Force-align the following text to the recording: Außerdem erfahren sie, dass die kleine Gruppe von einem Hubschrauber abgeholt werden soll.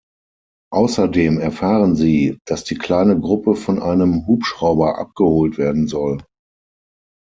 Außerdem 0.73 1.37
erfahren 1.37 1.95
sie, 1.95 2.39
dass 2.47 2.63
die 2.63 2.73
kleine 2.79 3.19
Gruppe 3.19 3.53
von 3.55 3.79
einem 3.79 4.25
Hubschrauber 4.25 4.97
abgeholt 4.97 5.59
werden 5.59 5.87
soll. 5.87 6.17